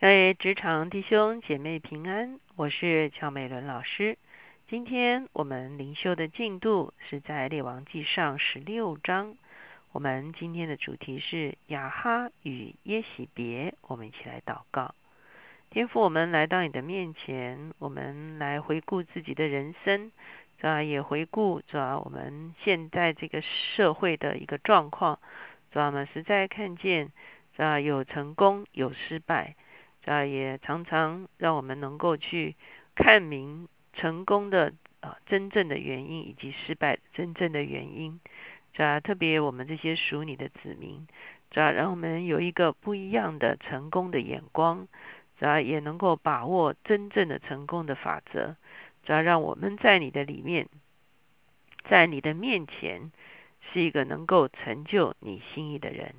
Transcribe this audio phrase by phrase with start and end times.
[0.00, 4.16] 各位职场弟兄姐妹平安，我是乔美伦老师。
[4.68, 9.34] 今天我们灵修的进度是在列王记上十六章。
[9.90, 13.74] 我们今天的主题是雅哈与耶喜别。
[13.88, 14.94] 我们一起来祷告，
[15.70, 20.12] 天父，我们来到你的面前，我们来回顾自己的人生，
[20.60, 25.18] 啊，也回顾主要我们现在这个社会的一个状况，
[25.72, 27.10] 主要我们实在看见
[27.56, 29.56] 啊有成功有失败。
[30.08, 32.56] 啊，也常常让我们能够去
[32.94, 38.18] 看明成功的啊真正的原因，以及失败真正的原因。
[38.76, 41.06] 啊，特别我们这些属你的子民，
[41.54, 44.86] 啊，让我们有一个不一样的成功的眼光，
[45.40, 48.56] 啊，也能够把握真正的成功的法则。
[49.06, 50.68] 啊，让我们在你的里面，
[51.88, 53.10] 在你的面前，
[53.72, 56.14] 是一个能够成就你心意的人。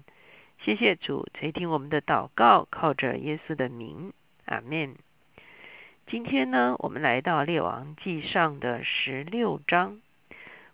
[0.61, 4.11] 谢谢主垂听我们的祷告，靠着耶稣的名，
[4.43, 4.97] 阿门。
[6.05, 10.01] 今天呢，我们来到列王记上的十六章。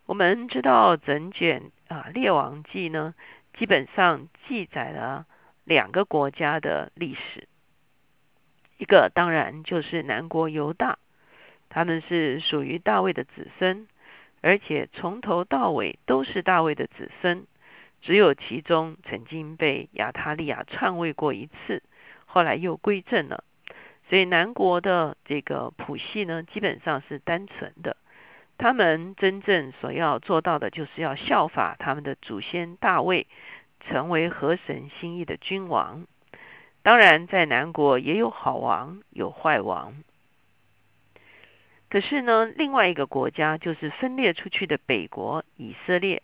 [0.04, 3.14] 我们知道整卷啊列王记呢，
[3.56, 5.24] 基本上记载了
[5.62, 7.46] 两个国家的历史。
[8.78, 10.98] 一个当然就是南国犹大，
[11.68, 13.86] 他们是属于大卫的子孙，
[14.40, 17.46] 而且从头到尾都是大卫的子孙。
[18.06, 21.82] 只有其中曾经被亚他利亚篡位过一次，
[22.24, 23.42] 后来又归正了。
[24.08, 27.96] 所以南国的这个谱系呢，基本上是单纯的。
[28.58, 33.26] 他们真正所要做到的，就是要效法他们的祖先大卫，
[33.80, 36.06] 成为河神心意的君王。
[36.82, 39.96] 当然，在南国也有好王，有坏王。
[41.90, 46.22] 可是呢，另外一个国家就是分裂出去的北国以色列。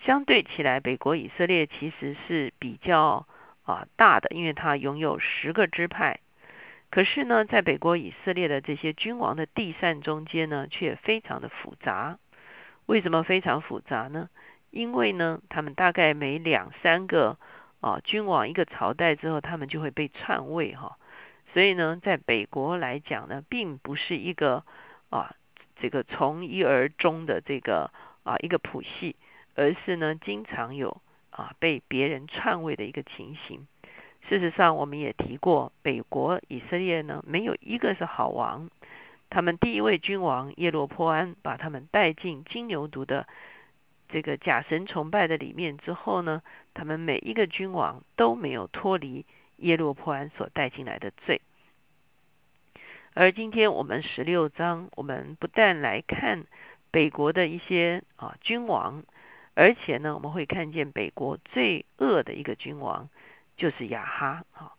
[0.00, 3.26] 相对起来，北国以色列其实是比较
[3.62, 6.20] 啊大的，因为它拥有十个支派。
[6.90, 12.18] 可是呢，在北国以色列的这些君王的地散中间呢，却非常的复杂。
[12.86, 14.28] 为什么非常复杂呢？
[14.70, 17.38] 因为呢，他们大概每两三个
[17.80, 20.98] 啊君王一个朝代之后，他们就会被篡位哈。
[21.52, 24.64] 所以呢，在北国来讲呢，并不是一个
[25.10, 25.34] 啊
[25.80, 27.90] 这个从一而终的这个
[28.22, 29.16] 啊一个谱系。
[29.54, 31.00] 而是呢，经常有
[31.30, 33.66] 啊被别人篡位的一个情形。
[34.28, 38.70] 事实上，我们也提过，北国以色列呢，没有一个是好王。
[39.28, 43.26] 他们第一位君王耶罗波安把他们带进金牛犊的
[44.08, 46.42] 这个假神崇拜的里面之后呢，
[46.72, 49.26] 他们每一个君王都没有脱离
[49.56, 51.42] 耶罗波安所带进来的罪。
[53.12, 56.46] 而今天我们十六章，我们不但来看
[56.90, 59.04] 北国的一些啊君王。
[59.54, 63.08] 而且呢，我们会看见北国最恶的一个君王
[63.56, 64.72] 就是亚哈啊，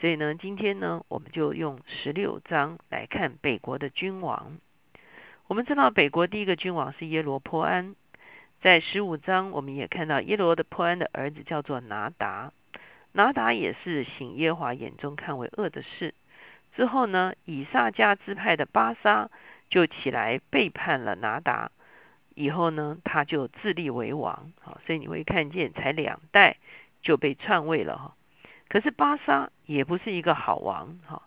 [0.00, 4.58] 所以呢，今天呢，我们就用十六章来看北国的君王。
[5.48, 7.94] 我们知道北国第一个君王是耶罗波安，
[8.62, 12.52] 在十五章我们也看到耶罗的波安的儿子叫做拿达，
[13.12, 16.14] 拿达也是行耶华眼中看为恶的事。
[16.74, 19.28] 之后呢，以撒加支派的巴沙
[19.68, 21.70] 就起来背叛了拿达。
[22.34, 26.56] 以后呢，他就自立为王，好，所以你会看见才两代
[27.02, 28.14] 就被篡位了哈。
[28.68, 31.22] 可是巴沙也不是一个好王哈，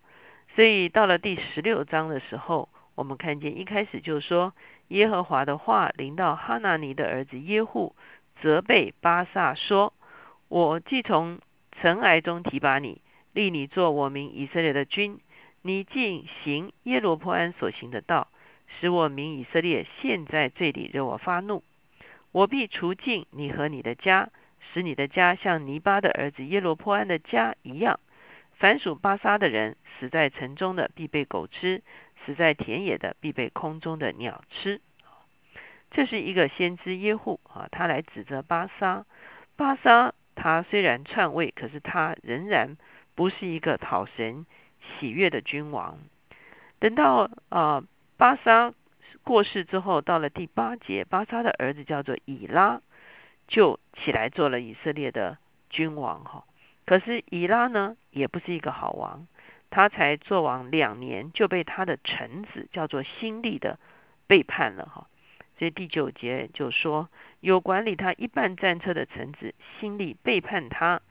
[0.56, 4.54] 所以到了第十六章的时候，我们看见一开始就说
[4.88, 7.96] 耶和华的话临到哈拿尼的儿子耶户，
[8.42, 9.94] 责备巴萨说
[10.50, 11.40] ：“我既从
[11.72, 13.02] 尘埃中提拔你，
[13.34, 15.20] 立你做我名以色列的君，
[15.62, 18.28] 你竟行耶罗波安所行的道。”
[18.68, 21.64] 使我民以色列陷在罪里，惹我发怒。
[22.32, 24.30] 我必除尽你和你的家，
[24.74, 28.00] 使你的家像尼巴的儿子耶罗波安的家一样。
[28.58, 31.82] 凡属巴沙的人，死在城中的必被狗吃；
[32.26, 34.82] 死在田野的必被空中的鸟吃。
[35.92, 39.06] 这是一个先知耶户啊，他来指责巴沙。
[39.56, 42.76] 巴沙他虽然篡位，可是他仍然
[43.16, 44.46] 不是一个讨神
[45.00, 45.98] 喜悦的君王。
[46.80, 47.82] 等到啊。
[48.18, 48.74] 巴沙
[49.24, 52.82] 过世之后，到了第八节，巴沙的儿子叫做以拉，
[53.48, 55.38] 就起来做了以色列的
[55.70, 56.46] 君王哈。
[56.86, 59.28] 可是以拉呢，也不是一个好王，
[59.70, 63.80] 他才做王两年，就被他的臣子叫做新利的
[64.28, 65.08] 背叛了哈。
[65.58, 67.10] 所以第九节就说，
[67.40, 71.02] 有管理他一半战车的臣子新立背叛他，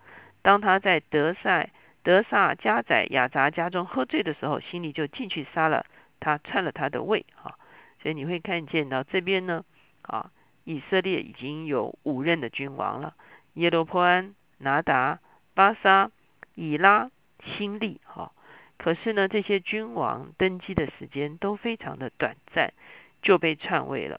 [0.43, 1.71] 当他在德赛
[2.03, 5.85] 德萨加宰亚杂家中喝醉的时候，心里就进去杀了。
[6.25, 7.59] 他篡了他的位，哈，
[8.01, 9.63] 所以你会看见到这边呢，
[10.01, 10.31] 啊，
[10.65, 13.15] 以色列已经有五任的君王了：
[13.53, 15.19] 耶罗波安、拿达、
[15.53, 16.11] 巴沙、
[16.55, 17.11] 以拉、
[17.45, 18.33] 新利哈。
[18.79, 22.73] 可是呢，这些君王登基的时间都非常的短暂，
[23.21, 24.19] 就被篡位了。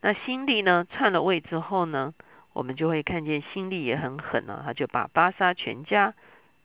[0.00, 2.14] 那新立呢，篡了位之后呢，
[2.52, 6.14] 我们就会看见新立也很狠啊，他就把巴沙全家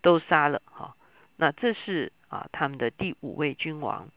[0.04, 0.96] 都杀了哈。
[1.38, 4.08] 那这是啊他们的第五位君王。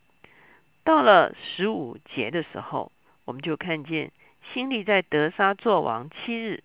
[0.85, 2.93] 到了十五节的时候，
[3.25, 4.13] 我们就看见
[4.53, 6.63] 新立在德沙作王七日，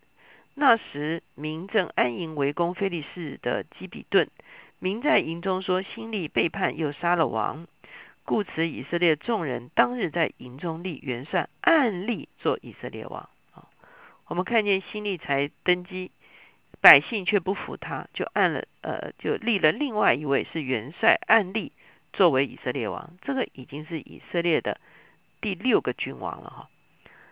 [0.54, 4.30] 那时民正安营围攻菲利士的基比顿。
[4.80, 7.66] 民在营中说：“新立背叛，又杀了王，
[8.26, 13.66] 故此以色列众人当日在营中立元帅，暗立做以色列王。”啊，
[14.28, 16.12] 我们看见新立才登基，
[16.82, 21.72] 百姓却不服他，就按了呃，就立了另外一位是元帅暗立
[22.14, 23.14] 作为以色列王。
[23.22, 24.80] 这个已经是以色列的
[25.42, 26.70] 第六个君王了哈。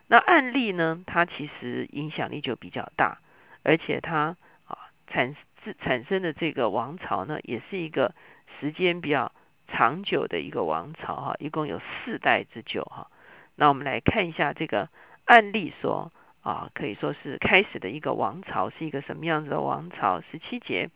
[0.08, 3.20] 那暗立呢，他其实影响力就比较大，
[3.64, 4.78] 而且他啊
[5.08, 5.42] 产自。
[5.82, 8.14] 产生的这个王朝呢，也是一个
[8.60, 9.32] 时间比较
[9.68, 13.08] 长久的一个王朝哈，一共有四代之久哈。
[13.56, 14.90] 那我们来看一下这个
[15.24, 16.12] 案例说
[16.46, 20.22] 啊，可以说是开始的一个王朝是一个什么样子的王朝？
[20.22, 20.92] 十七节，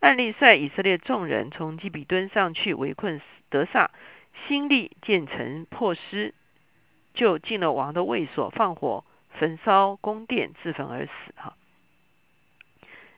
[0.00, 3.20] 案例率以色列众人从基比敦上去围困
[3.50, 3.90] 德萨，
[4.46, 6.32] 心力建成破失，
[7.12, 11.54] 就进了王的卫所，放火焚烧宫殿，自焚而死哈。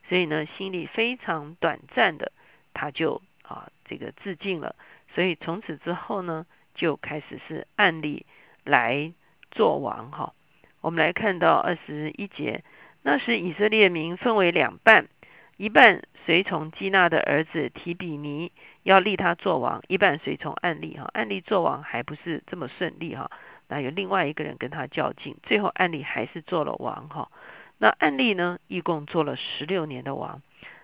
[0.09, 2.33] 所以呢，心里非常短暂的，
[2.75, 4.75] 他就啊这个自尽了。
[5.15, 6.45] 所以从此之后呢，
[6.75, 8.27] 就开始是案例
[8.65, 9.13] 来
[9.53, 10.35] 做王哈。
[10.81, 12.65] 我们来看到二十一节，
[13.03, 15.09] 那时以色列民分为两半，
[15.57, 18.51] 一半随从基纳的儿子提比尼
[18.83, 21.09] 要立他做王，一半随从案例哈。
[21.13, 23.31] 案例做王还不是这么顺利哈，
[23.69, 27.31] 那有另外一个人跟他较劲，最后案例还是做了王哈。
[27.79, 30.43] 那案例呢，一共做了十六年的王，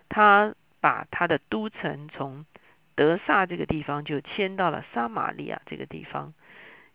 [0.09, 2.45] 他把他的都城从
[2.95, 6.33] 德萨这个地方就迁到了撒玛利亚这个地方，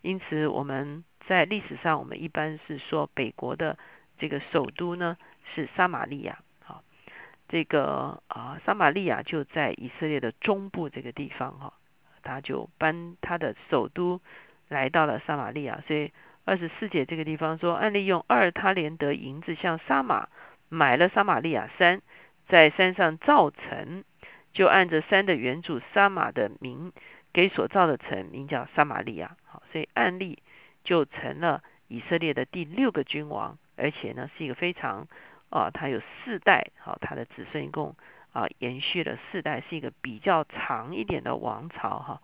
[0.02, 3.78] 因此我们在历史上，我们一般是说北国的
[4.18, 5.16] 这个首都呢
[5.56, 6.84] 是撒玛利亚，好，
[7.48, 11.72] 这个啊撒玛利亚就在以色列的中部这个地方哈，
[12.22, 14.20] 他就搬他的首都
[14.68, 16.12] 来到了撒玛利亚，所以。
[16.44, 20.28] 二十四节这个地方说，案例用二他连得银子向撒马
[20.70, 22.02] 买了撒玛利亚山，
[22.48, 24.04] 在山上造城，
[24.52, 26.92] 就按着山的原主撒马的名
[27.32, 29.38] 给所造的城，名叫撒玛利亚。
[29.46, 30.42] 好，所以案例
[30.84, 35.08] 就成了以色列的第六个君王，而且呢是一个非常
[35.50, 37.96] 啊，他有四代，好，他的子孙一共
[38.34, 42.22] 啊延续了四代，是一个比较长一点的王朝哈。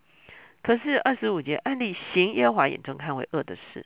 [0.64, 3.86] 可是二十五节，案例行耶和华眼中看为恶的事。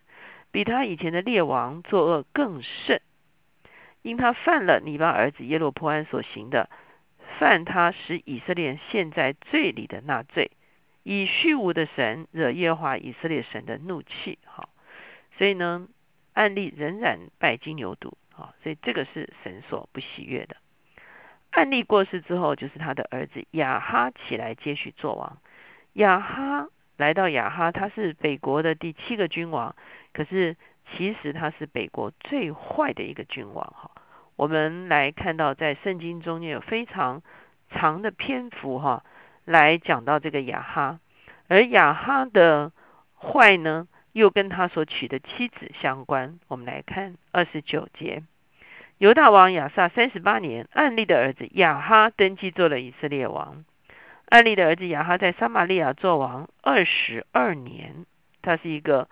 [0.53, 3.01] 比他以前的列王作恶更甚，
[4.01, 6.69] 因他犯了尼巴儿子耶罗波安所行的，
[7.39, 10.51] 犯他使以色列陷在罪里的那罪，
[11.03, 14.37] 以虚无的神惹耶和华以色列神的怒气。
[14.45, 14.69] 好，
[15.37, 15.87] 所以呢，
[16.33, 18.13] 案例仍然拜金牛犊。
[18.33, 20.55] 好，所以这个是神所不喜悦的。
[21.51, 25.37] 案例过世之后，就是他的儿子亚哈起来接续做王。
[25.93, 29.75] 亚哈来到亚哈，他是北国的第七个君王。
[30.13, 30.55] 可是，
[30.93, 33.91] 其实他是北国最坏的一个君王哈。
[34.37, 37.21] 我们来看到，在圣经中间有非常
[37.69, 39.03] 长的篇幅哈，
[39.45, 40.99] 来讲到这个亚哈。
[41.47, 42.71] 而亚哈的
[43.17, 46.39] 坏呢，又跟他所娶的妻子相关。
[46.47, 48.23] 我们来看二十九节，
[48.97, 53.63] 犹大王亚撒三十八年，暗利的儿子亚哈登基做了以色列王。
[54.25, 58.05] 暗利的儿子亚哈在撒玛利亚做王二十二年，
[58.41, 59.07] 他是一个。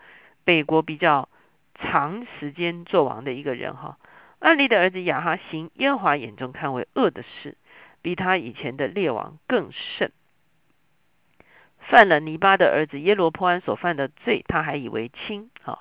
[0.45, 1.29] 北国比较
[1.75, 4.00] 长时间做王的一个人哈，
[4.39, 7.55] 案例的儿子亚哈行耶和华眼中看为恶的事，
[8.01, 10.12] 比他以前的列王更甚，
[11.89, 15.79] 犯了尼巴的儿子耶罗波安所犯的罪，他还以为轻哈，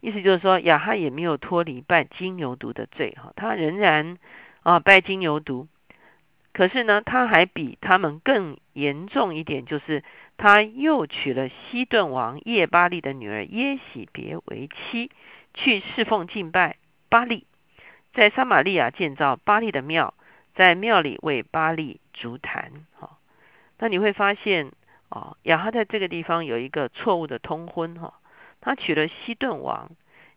[0.00, 4.18] 意思就是说亚哈也没有脱离拜金牛犊的罪哈，他仍然
[4.62, 5.66] 啊拜金牛犊。
[6.52, 10.02] 可是呢，他还比他们更严重一点，就是
[10.36, 15.10] 他又娶了西顿王叶巴利的女儿耶喜别为妻，
[15.54, 16.76] 去侍奉敬拜
[17.08, 17.46] 巴利，
[18.12, 20.14] 在撒玛利亚建造巴利的庙，
[20.54, 22.72] 在庙里为巴利烛坛。
[22.98, 23.18] 哈，
[23.78, 24.72] 那你会发现
[25.08, 28.14] 啊，亚哈在这个地方有一个错误的通婚哈，
[28.60, 29.90] 他娶了西顿王，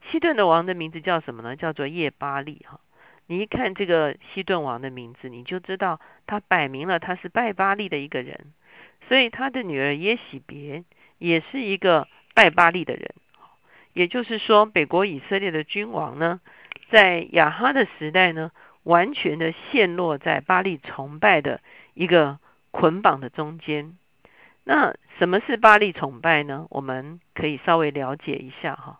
[0.09, 1.55] 西顿的王的名字叫什么呢？
[1.55, 2.79] 叫做叶巴利哈。
[3.27, 8.53] 你一看这个西顿王的名字，你就知道他摆明了他是拜巴利的一个人，
[9.07, 10.83] 所以他的女儿耶喜别
[11.17, 13.13] 也是一个拜巴利的人。
[13.93, 16.39] 也就是说，北国以色列的君王呢，
[16.89, 18.51] 在亚哈的时代呢，
[18.83, 21.61] 完全的陷落在巴利崇拜的
[21.93, 22.39] 一个
[22.71, 23.97] 捆绑的中间。
[24.63, 26.67] 那什么是巴利崇拜呢？
[26.69, 28.99] 我们可以稍微了解一下哈。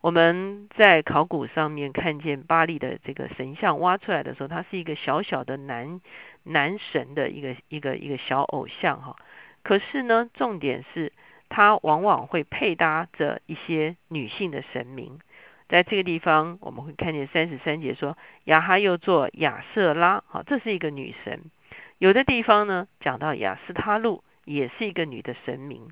[0.00, 6.00] 我们在考古上面看见巴利的这个神像挖出来的时候，它是一个小小的男
[6.44, 9.16] 男神的一个一个一个小偶像哈。
[9.62, 11.12] 可是呢，重点是
[11.48, 15.18] 它往往会配搭着一些女性的神明。
[15.68, 21.50] 在这个地方，我们会看见三十三节说亚哈又做亚瑟拉，好，这是一个女神。
[21.98, 25.90] 有的地方呢讲到亚斯他路，也是一个女的神明。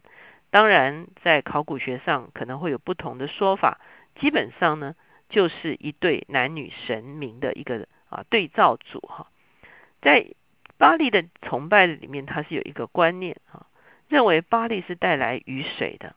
[0.50, 3.80] 当然，在考古学上可能会有不同的说法。
[4.14, 4.94] 基本上呢，
[5.28, 9.26] 就是一对男女神明的一个啊对照组哈。
[10.00, 10.26] 在
[10.78, 13.66] 巴利的崇拜里面，它是有一个观念啊，
[14.08, 16.14] 认为巴利是带来雨水的。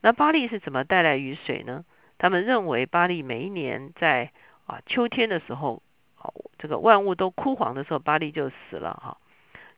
[0.00, 1.84] 那巴利是怎么带来雨水呢？
[2.18, 4.30] 他们认为巴利每一年在
[4.66, 5.82] 啊秋天的时候，
[6.14, 9.18] 啊这个万物都枯黄的时候，巴利就死了哈。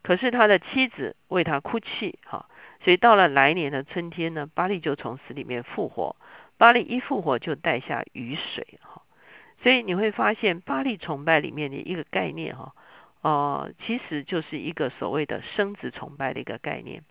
[0.04, 2.46] 可是他的妻子为他哭泣哈，
[2.84, 6.14] 所以到了来年的春天呢，巴利就从死里面复活。
[6.58, 9.02] 巴利一复活就带下雨水哈，
[9.64, 12.72] 所以你会发现巴利崇拜里面的一个概念哈，
[13.22, 17.02] 哦，其实就是一个所谓的生殖崇拜的一个概念。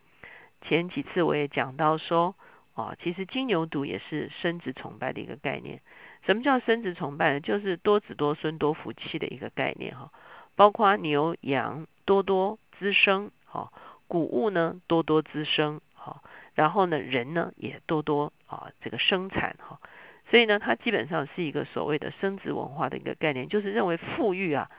[0.62, 2.36] 前几次我也讲到说。
[2.76, 5.80] 哦，其实金牛犊也是生殖崇拜的一个概念。
[6.26, 7.40] 什么叫生殖崇拜呢？
[7.40, 10.10] 就是多子多孙多福气的一个概念哈。
[10.56, 13.72] 包括牛羊多多滋生，哈，
[14.08, 16.22] 谷物呢多多滋生，哈，
[16.54, 19.80] 然后呢人呢也多多啊这个生产哈。
[20.30, 24.70] 所以呢，它基本上是一个所谓的生殖文化的一个概念，就是认为富裕啊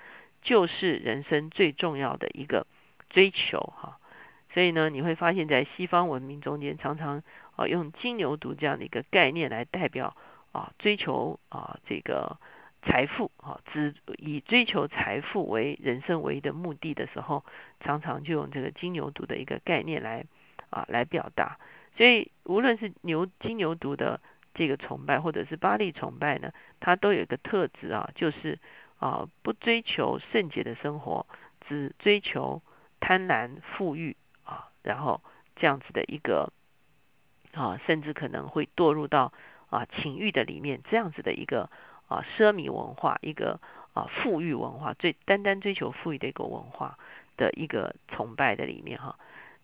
[0.43, 2.67] 就是人生最重要的一个
[3.11, 3.99] 追求哈。
[4.53, 7.23] 所以呢，你会发现在西方文明中间常常。
[7.57, 10.17] 啊，用金牛犊这样的一个概念来代表
[10.51, 12.37] 啊，追求啊这个
[12.85, 17.45] 财富啊，只以追求财富为人生唯一的目的的时候，
[17.81, 20.25] 常常就用这个金牛犊的一个概念来
[20.71, 21.59] 啊来表达。
[21.97, 24.21] 所以无论是牛金牛犊的
[24.55, 28.59] 这个崇拜，或者是巴利崇拜呢，它都有一个特质啊，就是
[28.99, 31.27] 啊不追求圣洁的生活，
[31.69, 32.63] 只追求
[33.01, 35.21] 贪婪富裕啊，然后
[35.57, 36.53] 这样子的一个。
[37.53, 39.33] 啊，甚至可能会堕入到
[39.71, 41.71] 啊情欲的里面，这样子的一个
[42.15, 43.59] 啊奢靡文化，一个
[43.93, 46.97] 啊富裕文化，最单单追求富裕的一个文化
[47.37, 49.17] 的一个崇拜的里面哈。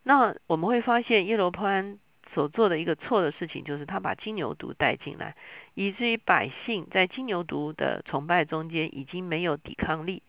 [0.02, 1.99] 那我们会发现耶罗潘
[2.35, 5.37] 所做的一个错的事情，就是他把金牛犊带进来，
[5.75, 10.23] 以至于百姓在金牛犊的崇拜中间已经没有抵抗力，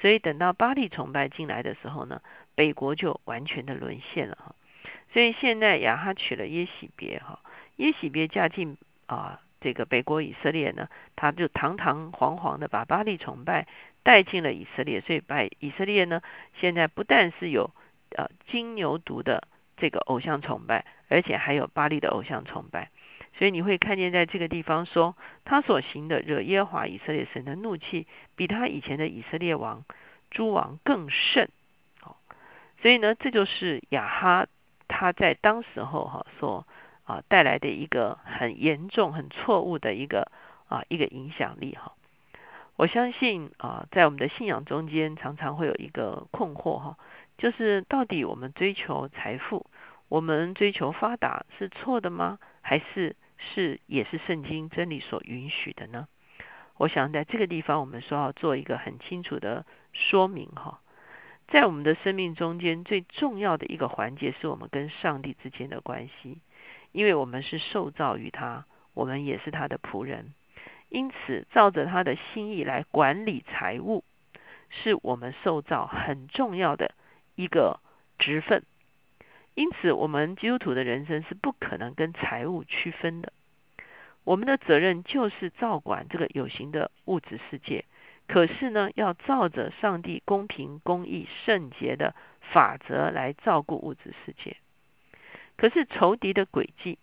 [0.00, 2.22] 所以等到巴利崇拜进来的时候呢，
[2.54, 4.54] 北国就完全的沦陷了哈。
[5.12, 7.40] 所以现在亚哈娶了耶喜别哈，
[7.76, 13.66] 耶喜别嫁进啊这个北国以色列呢，他就堂堂皇皇的把巴利崇拜
[14.04, 16.22] 带进了以色列，所以把以色列呢
[16.60, 17.72] 现在不但是有
[18.10, 22.90] 呃金牛犊的这个偶像崇拜，而且还有巴利的偶像崇拜，
[23.36, 28.06] 所以你会看见在这个地方说他所行的惹耶华以色列神的怒气，
[28.36, 29.84] 比他以前的以色列王
[30.30, 31.50] 诸王更甚，
[32.00, 32.20] 好，
[32.80, 34.46] 所以呢这就是亚哈。
[34.88, 36.64] 他在当时候哈所
[37.06, 40.30] 啊带来的一个很严重、很错误的一个
[40.68, 41.94] 啊一个影响力哈，
[42.76, 46.98] 我相信啊在我们的信仰中间常常会有一个困惑哈，
[47.38, 49.64] 就是到底我们追求财富、
[50.08, 52.38] 我们追求发达是错的吗？
[52.60, 56.08] 还是是也是圣经真理所允许的呢？
[56.76, 60.80] 我想在这个地方我们说要做一个很清楚的说明哈。
[61.48, 66.38] 在我们的生命中间，最重要的一个环节是我们跟上帝之间的关系，
[66.96, 70.32] 因为我们是受造于他，我们也是他的仆人，
[70.88, 74.02] 因此照着他的心意来管理财物，
[74.70, 76.94] 是我们受造很重要的
[77.34, 77.80] 一个
[78.18, 78.62] 职分。
[79.54, 83.30] 因此，我们基督徒的人生是不可能跟财务区分的。
[84.24, 87.84] 我们的责任就是照管这个有形的物质世界。
[88.26, 94.56] 可是呢，要照着上帝公平、公义、圣洁的法则来照顾物质世界。
[95.56, 96.98] 可是仇敌的诡计，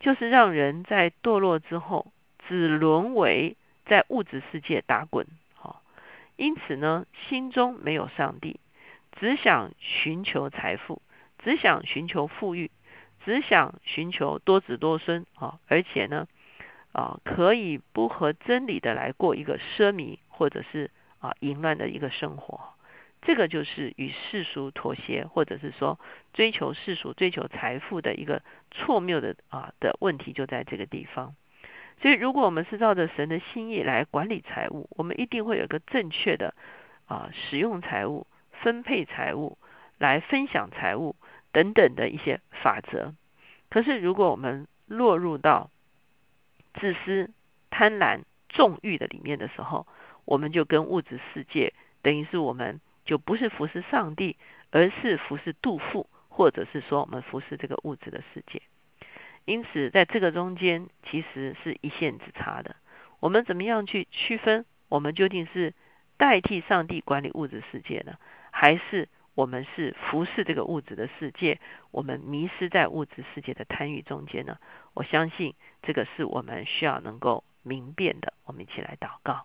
[0.00, 2.12] 就是让人在堕落之后，
[2.48, 3.56] 只沦为
[3.86, 5.26] 在物质世界打滚。
[5.54, 5.82] 好，
[6.36, 8.60] 因此呢，心中没有上帝，
[9.18, 11.00] 只想寻求财富，
[11.38, 12.70] 只想寻求富裕，
[13.24, 15.24] 只想寻求多子多孙。
[15.34, 16.26] 啊，而且呢，
[16.92, 20.18] 啊，可以不合真理的来过一个奢靡。
[20.34, 20.90] 或者是
[21.20, 22.74] 啊淫乱的一个生活，
[23.22, 25.98] 这个就是与世俗妥协，或者是说
[26.32, 31.34] 追求世俗、追求财富的一个错谬的啊的问题，就在这个地方。
[32.00, 36.52] 所以，如果我们是照着神的心意来管理财务，我们一定会有个正确的
[37.06, 39.56] 啊使用财物、分配财务、
[39.98, 41.14] 来分享财务
[41.52, 43.14] 等等的一些法则。
[43.70, 45.70] 可是如果我们落入到
[46.74, 47.30] 自私、
[47.70, 49.86] 贪婪、纵欲的里面的时候，
[50.24, 52.80] 我们就跟物质世界等于是我们
[53.12, 54.38] 就不是服侍上帝，
[54.70, 58.62] 而是服侍杜甫，或者是说我们服侍这个物质的世界。
[59.44, 62.74] 因此，在这个中间其实是一线之差的。
[63.20, 64.64] 我们怎么样去区分？
[64.88, 65.74] 我们究竟是
[66.16, 68.14] 代替上帝管理物质世界呢，
[68.50, 71.60] 还是我们是服侍这个物质的世界？
[71.90, 74.56] 我们迷失在物质世界的贪欲中间呢？
[74.94, 78.32] 我相信这个是我们需要能够明辨的。
[78.46, 79.44] 我们一起来祷告。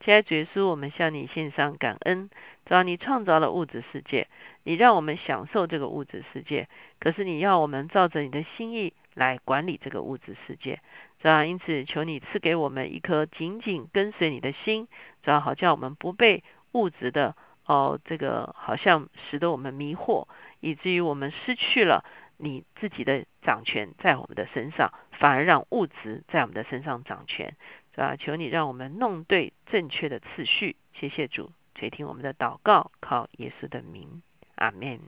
[0.00, 2.30] 亲爱的主耶稣，我们向你献上感恩。
[2.64, 4.28] 只要你创造了物质世界，
[4.62, 6.68] 你让我们享受这个物质世界。
[7.00, 10.80] 可是你要我们照着你的心意来管理这个物质世界。
[11.20, 14.86] 主要因此求你赐给我们一颗紧紧跟随你的心。
[15.22, 17.34] 主要好叫我们不被物质的
[17.66, 20.28] 哦，这个好像使得我们迷惑，
[20.60, 22.04] 以至于我们失去了
[22.36, 27.56] 你自己的掌权在我们的身上，反而让物质在我们的身上掌权。
[28.00, 28.16] 啊！
[28.16, 34.22] 求你让我们弄对正确的次序，谢谢主，垂听我们的祷告，靠耶稣的名，
[34.54, 35.00] 阿门。